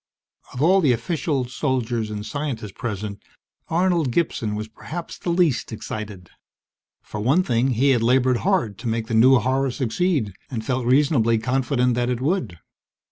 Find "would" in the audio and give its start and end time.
12.19-12.57